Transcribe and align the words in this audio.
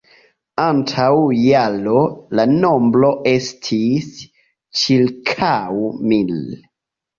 Antaŭ 0.61 1.09
jaro, 1.39 2.01
la 2.39 2.47
nombro 2.63 3.13
estis 3.35 4.09
ĉirkaŭ 4.83 5.55
mil. 6.11 6.37